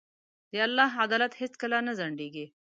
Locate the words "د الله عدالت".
0.51-1.33